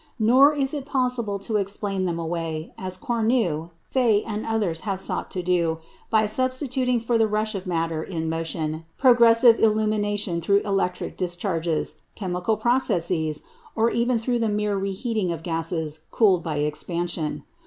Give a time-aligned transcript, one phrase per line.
[0.17, 5.29] Nor is it possible to explain them away, as Cornu, Faye, and others have sought
[5.29, 5.77] to do,
[6.09, 12.57] by substituting for the rush of matter in motion, progressive illumination through electric discharges, chemical
[12.57, 13.43] processes,
[13.75, 17.43] or even through the mere reheating of gases cooled by expansion.